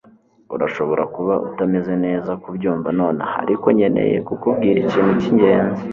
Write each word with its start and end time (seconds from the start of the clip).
Urashobora 0.55 1.03
kuba 1.15 1.33
utameze 1.47 1.93
neza 2.05 2.31
kubyumva 2.43 2.89
nonaha, 2.99 3.35
ariko 3.45 3.65
nkeneye 3.75 4.15
kukubwira 4.27 4.77
ikintu 4.85 5.11
cyingenzi 5.21 5.81